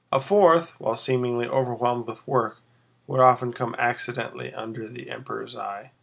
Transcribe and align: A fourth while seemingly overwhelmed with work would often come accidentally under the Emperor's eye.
A 0.11 0.19
fourth 0.19 0.71
while 0.79 0.95
seemingly 0.95 1.47
overwhelmed 1.47 2.07
with 2.07 2.27
work 2.27 2.61
would 3.05 3.19
often 3.19 3.53
come 3.53 3.75
accidentally 3.77 4.51
under 4.51 4.87
the 4.87 5.11
Emperor's 5.11 5.55
eye. 5.55 5.91